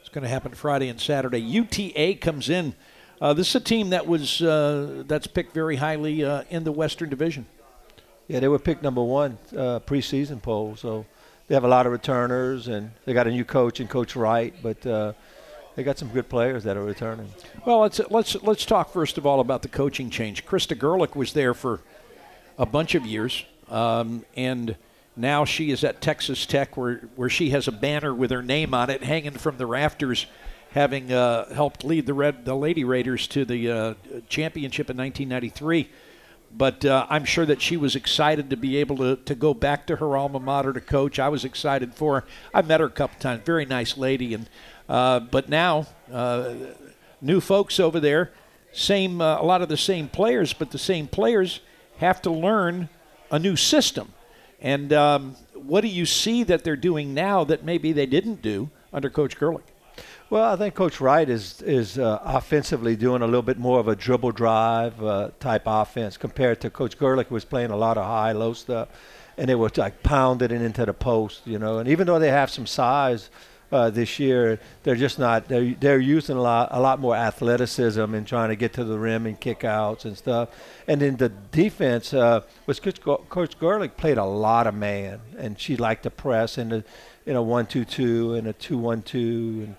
It's 0.00 0.08
going 0.08 0.22
to 0.22 0.28
happen 0.28 0.52
Friday 0.54 0.88
and 0.88 1.00
Saturday. 1.00 1.38
UTA 1.38 2.14
comes 2.20 2.48
in. 2.48 2.74
Uh, 3.20 3.34
this 3.34 3.50
is 3.50 3.54
a 3.54 3.60
team 3.60 3.90
that 3.90 4.06
was 4.06 4.40
uh, 4.40 5.02
that's 5.06 5.26
picked 5.26 5.52
very 5.52 5.76
highly 5.76 6.24
uh, 6.24 6.42
in 6.48 6.64
the 6.64 6.72
Western 6.72 7.10
Division. 7.10 7.44
Yeah, 8.28 8.40
they 8.40 8.48
were 8.48 8.58
picked 8.58 8.82
number 8.82 9.02
one 9.02 9.36
uh, 9.52 9.80
preseason 9.80 10.40
poll, 10.40 10.74
so 10.76 11.04
they 11.46 11.54
have 11.54 11.64
a 11.64 11.68
lot 11.68 11.84
of 11.84 11.92
returners, 11.92 12.68
and 12.68 12.92
they 13.04 13.12
got 13.12 13.26
a 13.26 13.30
new 13.30 13.44
coach 13.44 13.78
and 13.80 13.90
Coach 13.90 14.16
Wright, 14.16 14.54
but 14.62 14.86
uh, 14.86 15.12
they 15.74 15.82
got 15.82 15.98
some 15.98 16.08
good 16.08 16.30
players 16.30 16.64
that 16.64 16.78
are 16.78 16.82
returning. 16.82 17.28
Well, 17.66 17.80
let's 17.80 18.00
let's 18.10 18.42
let's 18.42 18.64
talk 18.64 18.90
first 18.90 19.18
of 19.18 19.26
all 19.26 19.40
about 19.40 19.60
the 19.60 19.68
coaching 19.68 20.08
change. 20.08 20.46
Krista 20.46 20.74
Gerlich 20.74 21.14
was 21.14 21.34
there 21.34 21.52
for 21.52 21.80
a 22.56 22.64
bunch 22.64 22.94
of 22.94 23.04
years, 23.04 23.44
um, 23.68 24.24
and 24.34 24.76
now 25.14 25.44
she 25.44 25.70
is 25.70 25.84
at 25.84 26.00
Texas 26.00 26.46
Tech, 26.46 26.74
where 26.74 27.00
where 27.16 27.28
she 27.28 27.50
has 27.50 27.68
a 27.68 27.72
banner 27.72 28.14
with 28.14 28.30
her 28.30 28.42
name 28.42 28.72
on 28.72 28.88
it 28.88 29.02
hanging 29.02 29.32
from 29.32 29.58
the 29.58 29.66
rafters, 29.66 30.24
having 30.72 31.12
uh, 31.12 31.52
helped 31.52 31.84
lead 31.84 32.06
the 32.06 32.14
red 32.14 32.44
the 32.44 32.54
Lady 32.54 32.84
Raiders 32.84 33.26
to 33.28 33.44
the 33.44 33.70
uh, 33.70 33.94
championship 34.28 34.90
in 34.90 34.96
1993. 34.96 35.90
But 36.52 36.84
uh, 36.84 37.06
I'm 37.08 37.24
sure 37.24 37.46
that 37.46 37.62
she 37.62 37.76
was 37.76 37.94
excited 37.94 38.50
to 38.50 38.56
be 38.56 38.76
able 38.78 38.96
to, 38.96 39.16
to 39.16 39.34
go 39.36 39.54
back 39.54 39.86
to 39.86 39.96
her 39.96 40.16
alma 40.16 40.40
mater 40.40 40.72
to 40.72 40.80
coach. 40.80 41.18
I 41.18 41.28
was 41.28 41.44
excited 41.44 41.94
for 41.94 42.20
her. 42.20 42.26
I 42.52 42.62
met 42.62 42.80
her 42.80 42.86
a 42.86 42.90
couple 42.90 43.20
times. 43.20 43.42
Very 43.44 43.66
nice 43.66 43.96
lady, 43.96 44.34
and 44.34 44.48
uh, 44.88 45.20
but 45.20 45.48
now 45.48 45.86
uh, 46.12 46.54
new 47.20 47.40
folks 47.40 47.78
over 47.78 48.00
there, 48.00 48.32
same 48.72 49.20
uh, 49.20 49.40
a 49.40 49.44
lot 49.44 49.62
of 49.62 49.68
the 49.68 49.76
same 49.76 50.08
players, 50.08 50.52
but 50.52 50.72
the 50.72 50.78
same 50.78 51.06
players 51.06 51.60
have 51.98 52.20
to 52.22 52.30
learn 52.30 52.88
a 53.30 53.38
new 53.38 53.54
system. 53.54 54.12
And 54.60 54.92
um, 54.92 55.36
what 55.54 55.82
do 55.82 55.88
you 55.88 56.06
see 56.06 56.42
that 56.44 56.64
they're 56.64 56.76
doing 56.76 57.14
now 57.14 57.44
that 57.44 57.64
maybe 57.64 57.92
they 57.92 58.06
didn't 58.06 58.42
do 58.42 58.70
under 58.92 59.08
Coach 59.08 59.38
Gerlich? 59.38 59.69
Well, 60.30 60.52
I 60.52 60.54
think 60.54 60.76
Coach 60.76 61.00
Wright 61.00 61.28
is 61.28 61.60
is 61.62 61.98
uh, 61.98 62.20
offensively 62.22 62.94
doing 62.94 63.20
a 63.20 63.26
little 63.26 63.42
bit 63.42 63.58
more 63.58 63.80
of 63.80 63.88
a 63.88 63.96
dribble 63.96 64.30
drive 64.30 65.02
uh, 65.02 65.30
type 65.40 65.62
offense 65.66 66.16
compared 66.16 66.60
to 66.60 66.70
Coach 66.70 66.96
Gerlich, 66.96 67.26
who 67.26 67.34
was 67.34 67.44
playing 67.44 67.72
a 67.72 67.76
lot 67.76 67.98
of 67.98 68.04
high 68.04 68.30
low 68.30 68.52
stuff, 68.52 68.90
and 69.36 69.48
they 69.48 69.56
were 69.56 69.72
like 69.76 70.04
pounding 70.04 70.52
it 70.52 70.62
into 70.62 70.86
the 70.86 70.94
post, 70.94 71.44
you 71.48 71.58
know. 71.58 71.78
And 71.78 71.88
even 71.88 72.06
though 72.06 72.20
they 72.20 72.30
have 72.30 72.48
some 72.48 72.64
size 72.64 73.28
uh, 73.72 73.90
this 73.90 74.20
year, 74.20 74.60
they're 74.84 74.94
just 74.94 75.18
not. 75.18 75.48
They're 75.48 75.74
they're 75.74 75.98
using 75.98 76.36
a 76.36 76.42
lot 76.42 76.68
a 76.70 76.80
lot 76.80 77.00
more 77.00 77.16
athleticism 77.16 78.14
and 78.14 78.24
trying 78.24 78.50
to 78.50 78.56
get 78.56 78.72
to 78.74 78.84
the 78.84 79.00
rim 79.00 79.26
and 79.26 79.40
kickouts 79.40 80.04
and 80.04 80.16
stuff. 80.16 80.50
And 80.86 81.00
then 81.00 81.16
the 81.16 81.30
defense 81.50 82.14
uh, 82.14 82.42
was 82.66 82.78
Coach, 82.78 83.00
Coach 83.00 83.58
Gerlich 83.58 83.96
played 83.96 84.16
a 84.16 84.24
lot 84.24 84.68
of 84.68 84.76
man, 84.76 85.22
and 85.36 85.58
she 85.58 85.76
liked 85.76 86.04
to 86.04 86.10
press 86.10 86.56
in 86.56 86.70
a 86.70 86.84
in 87.26 87.34
a 87.34 87.42
one 87.42 87.66
two 87.66 87.84
two 87.84 88.34
and 88.34 88.46
a 88.46 88.52
two 88.52 88.78
one 88.78 89.02
two 89.02 89.64
and 89.66 89.76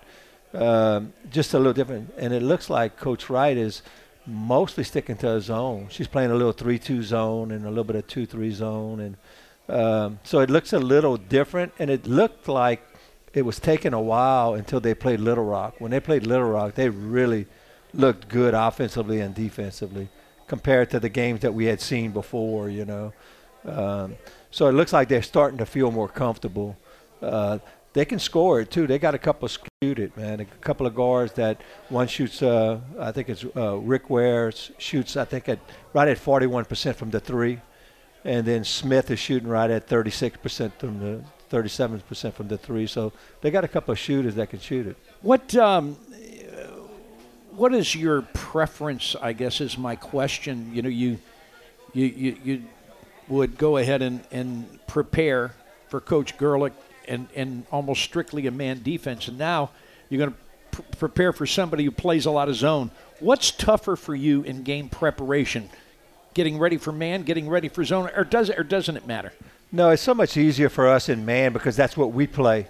um, 0.54 1.12
just 1.30 1.54
a 1.54 1.58
little 1.58 1.72
different. 1.72 2.12
And 2.18 2.32
it 2.32 2.42
looks 2.42 2.68
like 2.70 2.96
Coach 2.96 3.30
Wright 3.30 3.56
is 3.56 3.82
mostly 4.26 4.84
sticking 4.84 5.16
to 5.16 5.34
a 5.34 5.40
zone. 5.40 5.88
She's 5.90 6.08
playing 6.08 6.30
a 6.30 6.34
little 6.34 6.52
three-two 6.52 7.02
zone 7.02 7.50
and 7.50 7.64
a 7.66 7.68
little 7.68 7.84
bit 7.84 7.96
of 7.96 8.06
two-three 8.06 8.52
zone, 8.52 9.00
and 9.00 9.16
um, 9.68 10.18
so 10.22 10.40
it 10.40 10.50
looks 10.50 10.72
a 10.72 10.78
little 10.78 11.16
different. 11.16 11.72
And 11.78 11.90
it 11.90 12.06
looked 12.06 12.48
like 12.48 12.86
it 13.34 13.42
was 13.42 13.58
taking 13.58 13.94
a 13.94 14.00
while 14.00 14.54
until 14.54 14.78
they 14.78 14.94
played 14.94 15.20
Little 15.20 15.44
Rock. 15.44 15.74
When 15.80 15.90
they 15.90 16.00
played 16.00 16.26
Little 16.26 16.50
Rock, 16.50 16.74
they 16.74 16.88
really 16.88 17.46
looked 17.94 18.28
good 18.28 18.54
offensively 18.54 19.20
and 19.20 19.34
defensively 19.34 20.08
compared 20.46 20.90
to 20.90 21.00
the 21.00 21.08
games 21.08 21.40
that 21.40 21.54
we 21.54 21.64
had 21.64 21.80
seen 21.80 22.12
before. 22.12 22.68
You 22.68 22.84
know, 22.84 23.12
um, 23.64 24.16
so 24.50 24.68
it 24.68 24.72
looks 24.72 24.92
like 24.92 25.08
they're 25.08 25.22
starting 25.22 25.58
to 25.58 25.66
feel 25.66 25.90
more 25.90 26.08
comfortable. 26.08 26.76
Uh, 27.20 27.58
they 27.92 28.04
can 28.04 28.18
score 28.18 28.60
it 28.60 28.70
too. 28.70 28.86
They 28.86 28.98
got 28.98 29.14
a 29.14 29.18
couple 29.18 29.46
of 29.46 29.58
shoot 29.82 29.98
it, 29.98 30.16
man. 30.16 30.40
A 30.40 30.44
couple 30.44 30.86
of 30.86 30.94
guards 30.94 31.32
that 31.34 31.60
one 31.88 32.06
shoots. 32.06 32.42
Uh, 32.42 32.80
I 32.98 33.12
think 33.12 33.28
it's 33.28 33.44
uh, 33.56 33.76
Rick 33.76 34.08
Ware 34.08 34.52
shoots. 34.78 35.16
I 35.16 35.24
think 35.24 35.48
at 35.48 35.58
right 35.92 36.08
at 36.08 36.18
41% 36.18 36.94
from 36.94 37.10
the 37.10 37.20
three, 37.20 37.60
and 38.24 38.46
then 38.46 38.64
Smith 38.64 39.10
is 39.10 39.18
shooting 39.18 39.48
right 39.48 39.70
at 39.70 39.88
36% 39.88 40.72
from 40.78 41.00
the 41.00 41.22
37% 41.50 42.32
from 42.32 42.48
the 42.48 42.56
three. 42.56 42.86
So 42.86 43.12
they 43.42 43.50
got 43.50 43.64
a 43.64 43.68
couple 43.68 43.92
of 43.92 43.98
shooters 43.98 44.34
that 44.36 44.48
can 44.48 44.60
shoot 44.60 44.86
it. 44.86 44.96
What 45.20 45.54
um, 45.56 45.96
what 47.50 47.74
is 47.74 47.94
your 47.94 48.22
preference? 48.22 49.14
I 49.20 49.34
guess 49.34 49.60
is 49.60 49.76
my 49.76 49.96
question. 49.96 50.70
You 50.74 50.82
know, 50.82 50.88
you 50.88 51.18
you 51.92 52.06
you, 52.06 52.36
you 52.42 52.62
would 53.28 53.58
go 53.58 53.76
ahead 53.76 54.02
and, 54.02 54.24
and 54.30 54.80
prepare 54.86 55.54
for 55.88 56.00
Coach 56.00 56.36
Gerlich 56.38 56.72
and, 57.12 57.28
and 57.36 57.66
almost 57.70 58.02
strictly 58.02 58.46
a 58.46 58.50
man 58.50 58.82
defense. 58.82 59.28
And 59.28 59.38
now 59.38 59.70
you're 60.08 60.18
going 60.18 60.32
to 60.32 60.38
pr- 60.70 60.96
prepare 60.96 61.32
for 61.32 61.46
somebody 61.46 61.84
who 61.84 61.90
plays 61.90 62.26
a 62.26 62.30
lot 62.30 62.48
of 62.48 62.56
zone. 62.56 62.90
What's 63.20 63.50
tougher 63.50 63.96
for 63.96 64.14
you 64.14 64.42
in 64.42 64.62
game 64.62 64.88
preparation? 64.88 65.68
Getting 66.34 66.58
ready 66.58 66.78
for 66.78 66.90
man, 66.90 67.22
getting 67.22 67.48
ready 67.48 67.68
for 67.68 67.84
zone, 67.84 68.10
or 68.16 68.24
does 68.24 68.48
it, 68.48 68.58
or 68.58 68.64
doesn't 68.64 68.96
it 68.96 69.06
matter? 69.06 69.32
No, 69.70 69.90
it's 69.90 70.02
so 70.02 70.14
much 70.14 70.36
easier 70.36 70.70
for 70.70 70.88
us 70.88 71.08
in 71.08 71.24
man 71.26 71.52
because 71.52 71.76
that's 71.76 71.96
what 71.96 72.12
we 72.12 72.26
play. 72.26 72.68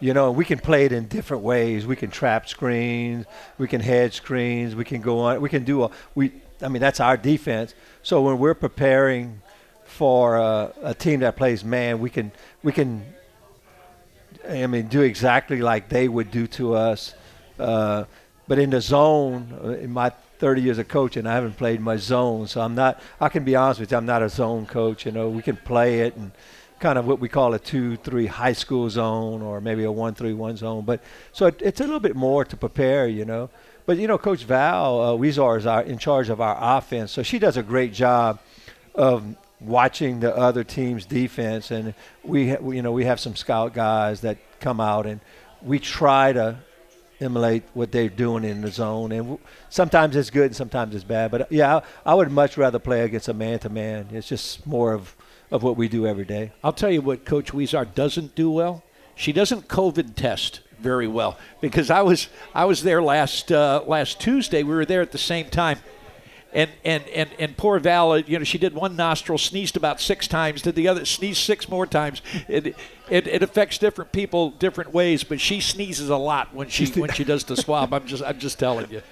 You 0.00 0.14
know, 0.14 0.30
we 0.30 0.44
can 0.44 0.58
play 0.58 0.84
it 0.84 0.92
in 0.92 1.08
different 1.08 1.42
ways. 1.42 1.86
We 1.86 1.96
can 1.96 2.10
trap 2.10 2.48
screens, 2.48 3.26
we 3.58 3.66
can 3.66 3.80
head 3.80 4.12
screens, 4.12 4.74
we 4.74 4.84
can 4.84 5.00
go 5.00 5.20
on, 5.20 5.40
we 5.40 5.48
can 5.48 5.64
do 5.64 5.84
a 5.84 5.90
we. 6.14 6.32
I 6.62 6.68
mean, 6.68 6.80
that's 6.80 7.00
our 7.00 7.16
defense. 7.16 7.74
So 8.02 8.22
when 8.22 8.38
we're 8.38 8.54
preparing 8.54 9.42
for 9.84 10.38
uh, 10.38 10.72
a 10.82 10.94
team 10.94 11.20
that 11.20 11.36
plays 11.36 11.64
man, 11.64 12.00
we 12.00 12.10
can 12.10 12.32
we 12.62 12.72
can 12.72 13.04
I 14.48 14.66
mean, 14.66 14.88
do 14.88 15.02
exactly 15.02 15.60
like 15.60 15.88
they 15.88 16.08
would 16.08 16.30
do 16.30 16.46
to 16.48 16.74
us. 16.74 17.14
Uh, 17.58 18.04
but 18.46 18.58
in 18.58 18.70
the 18.70 18.80
zone, 18.80 19.78
in 19.80 19.90
my 19.90 20.10
30 20.38 20.62
years 20.62 20.78
of 20.78 20.88
coaching, 20.88 21.26
I 21.26 21.32
haven't 21.34 21.56
played 21.56 21.80
much 21.80 22.00
zone, 22.00 22.46
so 22.46 22.60
I'm 22.60 22.74
not. 22.74 23.00
I 23.20 23.28
can 23.28 23.44
be 23.44 23.56
honest 23.56 23.80
with 23.80 23.90
you, 23.90 23.96
I'm 23.96 24.06
not 24.06 24.22
a 24.22 24.28
zone 24.28 24.66
coach. 24.66 25.06
You 25.06 25.12
know, 25.12 25.28
we 25.28 25.42
can 25.42 25.56
play 25.56 26.00
it 26.00 26.16
and 26.16 26.32
kind 26.80 26.98
of 26.98 27.06
what 27.06 27.20
we 27.20 27.28
call 27.28 27.54
a 27.54 27.58
two-three 27.58 28.26
high 28.26 28.52
school 28.52 28.90
zone, 28.90 29.40
or 29.40 29.60
maybe 29.60 29.84
a 29.84 29.92
one-three-one 29.92 30.56
zone. 30.56 30.84
But 30.84 31.00
so 31.32 31.46
it, 31.46 31.62
it's 31.62 31.80
a 31.80 31.84
little 31.84 32.00
bit 32.00 32.16
more 32.16 32.44
to 32.44 32.56
prepare. 32.56 33.08
You 33.08 33.24
know, 33.24 33.48
but 33.86 33.96
you 33.96 34.06
know, 34.06 34.18
Coach 34.18 34.44
Val 34.44 35.00
uh, 35.00 35.12
Weezar 35.12 35.58
is 35.58 35.66
our, 35.66 35.82
in 35.82 35.98
charge 35.98 36.28
of 36.28 36.40
our 36.40 36.56
offense, 36.78 37.12
so 37.12 37.22
she 37.22 37.38
does 37.38 37.56
a 37.56 37.62
great 37.62 37.94
job 37.94 38.40
of 38.94 39.36
watching 39.66 40.20
the 40.20 40.36
other 40.36 40.64
team's 40.64 41.06
defense, 41.06 41.70
and 41.70 41.94
we, 42.22 42.50
you 42.50 42.82
know, 42.82 42.92
we 42.92 43.04
have 43.04 43.20
some 43.20 43.36
scout 43.36 43.74
guys 43.74 44.20
that 44.22 44.38
come 44.60 44.80
out, 44.80 45.06
and 45.06 45.20
we 45.62 45.78
try 45.78 46.32
to 46.32 46.58
emulate 47.20 47.62
what 47.74 47.92
they're 47.92 48.08
doing 48.08 48.44
in 48.44 48.60
the 48.60 48.70
zone. 48.70 49.12
And 49.12 49.38
sometimes 49.70 50.16
it's 50.16 50.30
good, 50.30 50.46
and 50.46 50.56
sometimes 50.56 50.94
it's 50.94 51.04
bad. 51.04 51.30
But 51.30 51.50
yeah, 51.50 51.80
I, 52.04 52.14
would 52.14 52.30
much 52.30 52.56
rather 52.56 52.78
play 52.78 53.02
against 53.02 53.28
a 53.28 53.34
man-to-man. 53.34 54.08
It's 54.12 54.28
just 54.28 54.66
more 54.66 54.92
of 54.92 55.14
of 55.50 55.62
what 55.62 55.76
we 55.76 55.88
do 55.88 56.06
every 56.06 56.24
day. 56.24 56.50
I'll 56.64 56.72
tell 56.72 56.90
you 56.90 57.00
what 57.00 57.24
Coach 57.24 57.52
Weezar 57.52 57.94
doesn't 57.94 58.34
do 58.34 58.50
well. 58.50 58.82
She 59.14 59.32
doesn't 59.32 59.68
COVID 59.68 60.16
test 60.16 60.60
very 60.80 61.06
well 61.06 61.38
because 61.60 61.90
I 61.90 62.02
was 62.02 62.28
I 62.54 62.64
was 62.64 62.82
there 62.82 63.02
last 63.02 63.52
uh, 63.52 63.82
last 63.86 64.20
Tuesday. 64.20 64.62
We 64.62 64.74
were 64.74 64.84
there 64.84 65.00
at 65.00 65.12
the 65.12 65.18
same 65.18 65.48
time 65.48 65.78
and 66.54 66.70
and 66.84 67.06
and 67.08 67.30
and 67.38 67.56
poor 67.56 67.80
Val, 67.80 68.18
you 68.20 68.38
know, 68.38 68.44
she 68.44 68.58
did 68.58 68.74
one 68.74 68.94
nostril, 68.94 69.36
sneezed 69.36 69.76
about 69.76 70.00
six 70.00 70.28
times, 70.28 70.62
did 70.62 70.76
the 70.76 70.86
other, 70.86 71.04
sneezed 71.04 71.42
six 71.42 71.68
more 71.68 71.84
times. 71.84 72.22
It 72.48 72.76
it, 73.10 73.26
it 73.26 73.42
affects 73.42 73.76
different 73.76 74.12
people 74.12 74.50
different 74.50 74.94
ways, 74.94 75.24
but 75.24 75.40
she 75.40 75.60
sneezes 75.60 76.08
a 76.08 76.16
lot 76.16 76.54
when 76.54 76.68
she 76.68 76.86
when 76.86 77.12
she 77.12 77.24
does 77.24 77.42
the 77.44 77.56
swab. 77.56 77.92
I'm 77.92 78.06
just 78.06 78.22
I'm 78.22 78.38
just 78.38 78.58
telling 78.58 78.88
you. 78.90 79.02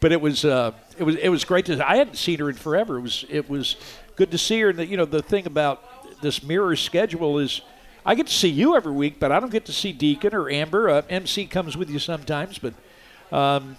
But 0.00 0.12
it 0.12 0.20
was 0.20 0.44
uh, 0.44 0.72
it 0.98 1.04
was 1.04 1.16
it 1.16 1.30
was 1.30 1.44
great 1.44 1.64
to. 1.66 1.88
I 1.88 1.96
hadn't 1.96 2.16
seen 2.16 2.38
her 2.40 2.50
in 2.50 2.56
forever. 2.56 2.98
It 2.98 3.02
was 3.02 3.24
it 3.30 3.48
was 3.48 3.76
good 4.16 4.30
to 4.30 4.38
see 4.38 4.60
her. 4.60 4.68
And 4.68 4.78
the, 4.78 4.86
you 4.86 4.98
know 4.98 5.06
the 5.06 5.22
thing 5.22 5.46
about 5.46 6.20
this 6.20 6.42
mirror 6.42 6.76
schedule 6.76 7.38
is. 7.38 7.62
I 8.04 8.16
get 8.16 8.26
to 8.26 8.32
see 8.32 8.48
you 8.48 8.74
every 8.74 8.90
week, 8.90 9.20
but 9.20 9.30
I 9.30 9.38
don't 9.38 9.52
get 9.52 9.64
to 9.66 9.72
see 9.72 9.92
Deacon 9.92 10.34
or 10.34 10.50
Amber. 10.50 10.90
Uh, 10.90 11.02
MC 11.08 11.46
comes 11.46 11.76
with 11.76 11.88
you 11.88 12.00
sometimes, 12.00 12.58
but 12.58 12.74
um, 13.30 13.76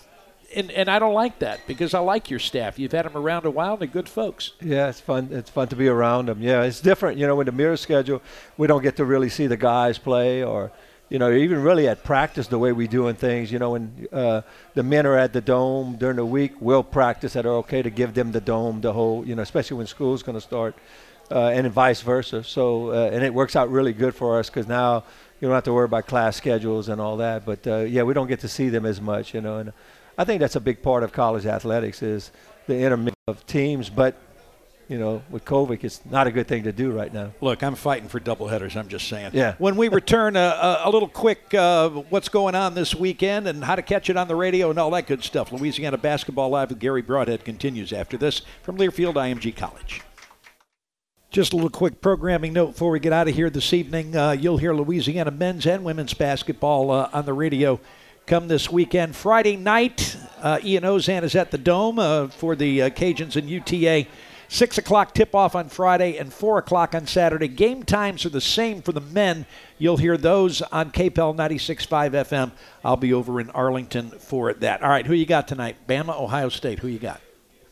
and, 0.55 0.71
and 0.71 0.89
I 0.89 0.99
don't 0.99 1.13
like 1.13 1.39
that 1.39 1.59
because 1.67 1.93
I 1.93 1.99
like 1.99 2.29
your 2.29 2.39
staff. 2.39 2.79
You've 2.79 2.91
had 2.91 3.05
them 3.05 3.17
around 3.17 3.45
a 3.45 3.51
while. 3.51 3.77
They're 3.77 3.87
good 3.87 4.09
folks. 4.09 4.51
Yeah, 4.61 4.89
it's 4.89 4.99
fun. 4.99 5.29
It's 5.31 5.49
fun 5.49 5.67
to 5.69 5.75
be 5.75 5.87
around 5.87 6.27
them. 6.27 6.41
Yeah, 6.41 6.63
it's 6.63 6.79
different. 6.79 7.17
You 7.17 7.27
know, 7.27 7.39
in 7.41 7.45
the 7.45 7.51
mirror 7.51 7.77
schedule, 7.77 8.21
we 8.57 8.67
don't 8.67 8.83
get 8.83 8.95
to 8.97 9.05
really 9.05 9.29
see 9.29 9.47
the 9.47 9.57
guys 9.57 9.97
play 9.97 10.43
or, 10.43 10.71
you 11.09 11.19
know, 11.19 11.31
even 11.31 11.61
really 11.61 11.87
at 11.87 12.03
practice 12.03 12.47
the 12.47 12.57
way 12.57 12.71
we 12.71 12.87
do 12.87 13.03
doing 13.03 13.15
things. 13.15 13.51
You 13.51 13.59
know, 13.59 13.71
when 13.71 14.07
uh, 14.11 14.41
the 14.73 14.83
men 14.83 15.05
are 15.05 15.17
at 15.17 15.33
the 15.33 15.41
dome 15.41 15.95
during 15.97 16.17
the 16.17 16.25
week, 16.25 16.53
we'll 16.59 16.83
practice 16.83 17.35
at 17.35 17.45
okay 17.45 17.81
to 17.81 17.89
give 17.89 18.13
them 18.13 18.31
the 18.31 18.41
dome 18.41 18.81
the 18.81 18.93
whole. 18.93 19.25
You 19.25 19.35
know, 19.35 19.41
especially 19.41 19.77
when 19.77 19.87
school's 19.87 20.23
going 20.23 20.37
to 20.37 20.41
start, 20.41 20.75
uh, 21.31 21.47
and 21.47 21.71
vice 21.71 22.01
versa. 22.01 22.43
So 22.43 22.91
uh, 22.91 23.09
and 23.13 23.23
it 23.23 23.33
works 23.33 23.55
out 23.55 23.69
really 23.69 23.93
good 23.93 24.15
for 24.15 24.39
us 24.39 24.49
because 24.49 24.67
now 24.67 25.03
you 25.39 25.47
don't 25.47 25.55
have 25.55 25.63
to 25.65 25.73
worry 25.73 25.85
about 25.85 26.07
class 26.07 26.35
schedules 26.37 26.89
and 26.89 27.01
all 27.01 27.17
that. 27.17 27.45
But 27.45 27.67
uh, 27.67 27.77
yeah, 27.79 28.03
we 28.03 28.13
don't 28.13 28.27
get 28.27 28.39
to 28.41 28.47
see 28.47 28.69
them 28.69 28.85
as 28.85 29.01
much. 29.01 29.33
You 29.33 29.41
know, 29.41 29.57
and 29.57 29.73
I 30.17 30.25
think 30.25 30.39
that's 30.39 30.55
a 30.55 30.61
big 30.61 30.81
part 30.81 31.03
of 31.03 31.11
college 31.11 31.45
athletics 31.45 32.01
is 32.01 32.31
the 32.67 32.77
intermix 32.77 33.15
of 33.27 33.45
teams. 33.47 33.89
But 33.89 34.15
you 34.89 34.97
know, 34.99 35.23
with 35.29 35.45
COVID, 35.45 35.83
it's 35.83 36.01
not 36.05 36.27
a 36.27 36.31
good 36.31 36.47
thing 36.47 36.63
to 36.63 36.71
do 36.71 36.91
right 36.91 37.11
now. 37.11 37.31
Look, 37.41 37.63
I'm 37.63 37.75
fighting 37.75 38.09
for 38.09 38.19
doubleheaders. 38.19 38.75
I'm 38.75 38.89
just 38.89 39.07
saying. 39.07 39.31
Yeah. 39.33 39.55
When 39.57 39.75
we 39.75 39.87
return, 39.87 40.35
uh, 40.35 40.81
a 40.83 40.89
little 40.89 41.07
quick, 41.07 41.53
uh, 41.53 41.89
what's 41.89 42.29
going 42.29 42.53
on 42.53 42.75
this 42.75 42.93
weekend 42.93 43.47
and 43.47 43.63
how 43.63 43.75
to 43.75 43.81
catch 43.81 44.09
it 44.09 44.17
on 44.17 44.27
the 44.27 44.35
radio 44.35 44.69
and 44.69 44.77
all 44.77 44.91
that 44.91 45.07
good 45.07 45.23
stuff. 45.23 45.51
Louisiana 45.51 45.97
Basketball 45.97 46.49
Live 46.49 46.69
with 46.69 46.79
Garry 46.79 47.01
Brodhead 47.01 47.43
continues 47.43 47.93
after 47.93 48.17
this 48.17 48.41
from 48.61 48.77
Learfield 48.77 49.13
IMG 49.13 49.55
College. 49.55 50.01
Just 51.31 51.53
a 51.53 51.55
little 51.55 51.71
quick 51.71 51.99
programming 51.99 52.53
note 52.53 52.73
before 52.73 52.91
we 52.91 52.99
get 52.99 53.13
out 53.13 53.27
of 53.27 53.33
here 53.33 53.49
this 53.49 53.73
evening. 53.73 54.15
Uh, 54.15 54.31
you'll 54.31 54.59
hear 54.59 54.75
Louisiana 54.75 55.31
men's 55.31 55.65
and 55.65 55.83
women's 55.83 56.13
basketball 56.13 56.91
uh, 56.91 57.09
on 57.11 57.25
the 57.25 57.33
radio 57.33 57.79
come 58.25 58.47
this 58.47 58.71
weekend. 58.71 59.15
Friday 59.15 59.57
night, 59.57 60.17
uh, 60.41 60.59
Ian 60.63 60.83
Ozan 60.83 61.23
is 61.23 61.35
at 61.35 61.51
the 61.51 61.57
Dome 61.57 61.99
uh, 61.99 62.27
for 62.27 62.55
the 62.55 62.83
uh, 62.83 62.89
Cajuns 62.89 63.35
and 63.35 63.49
UTA. 63.49 64.07
6 64.47 64.77
o'clock 64.77 65.13
tip 65.13 65.33
off 65.33 65.55
on 65.55 65.67
Friday 65.67 66.17
and 66.17 66.31
4 66.31 66.59
o'clock 66.59 66.93
on 66.93 67.07
Saturday. 67.07 67.47
Game 67.47 67.83
times 67.83 68.25
are 68.25 68.29
the 68.29 68.39
same 68.39 68.81
for 68.81 68.91
the 68.91 69.01
men. 69.01 69.45
You'll 69.79 69.97
hear 69.97 70.15
those 70.15 70.61
on 70.61 70.91
KPEL 70.91 71.35
96.5 71.35 72.11
FM. 72.11 72.51
I'll 72.83 72.97
be 72.97 73.13
over 73.13 73.41
in 73.41 73.49
Arlington 73.49 74.11
for 74.11 74.53
that. 74.53 74.83
All 74.83 74.89
right, 74.89 75.07
who 75.07 75.13
you 75.13 75.25
got 75.25 75.47
tonight? 75.47 75.87
Bama, 75.87 76.19
Ohio 76.19 76.49
State. 76.49 76.79
Who 76.79 76.87
you 76.87 76.99
got? 76.99 77.19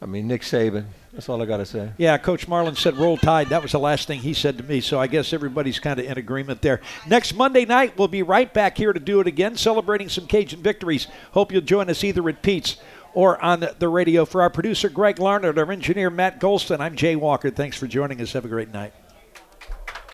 I 0.01 0.07
mean, 0.07 0.27
Nick 0.27 0.41
Saban. 0.41 0.85
That's 1.13 1.27
all 1.27 1.41
I 1.41 1.45
got 1.45 1.57
to 1.57 1.65
say. 1.65 1.91
Yeah, 1.97 2.17
Coach 2.17 2.47
Marlin 2.47 2.75
said 2.75 2.95
roll 2.95 3.17
tide. 3.17 3.49
That 3.49 3.61
was 3.61 3.73
the 3.73 3.79
last 3.79 4.07
thing 4.07 4.19
he 4.19 4.33
said 4.33 4.57
to 4.57 4.63
me. 4.63 4.79
So 4.79 4.97
I 4.99 5.07
guess 5.07 5.33
everybody's 5.33 5.79
kind 5.79 5.99
of 5.99 6.05
in 6.05 6.17
agreement 6.17 6.61
there. 6.61 6.79
Next 7.05 7.35
Monday 7.35 7.65
night, 7.65 7.97
we'll 7.97 8.07
be 8.07 8.23
right 8.23 8.51
back 8.53 8.77
here 8.77 8.93
to 8.93 8.99
do 8.99 9.19
it 9.19 9.27
again, 9.27 9.57
celebrating 9.57 10.07
some 10.07 10.25
Cajun 10.25 10.61
victories. 10.61 11.07
Hope 11.33 11.51
you'll 11.51 11.61
join 11.61 11.89
us 11.89 12.03
either 12.03 12.27
at 12.29 12.41
Pete's 12.41 12.77
or 13.13 13.43
on 13.43 13.65
the 13.77 13.89
radio. 13.89 14.23
For 14.23 14.41
our 14.41 14.49
producer, 14.49 14.87
Greg 14.87 15.19
Larnard, 15.19 15.59
our 15.59 15.69
engineer, 15.69 16.09
Matt 16.09 16.39
Golston, 16.39 16.79
I'm 16.79 16.95
Jay 16.95 17.17
Walker. 17.17 17.49
Thanks 17.49 17.77
for 17.77 17.87
joining 17.87 18.21
us. 18.21 18.31
Have 18.31 18.45
a 18.45 18.49
great 18.49 18.71
night. 18.71 18.93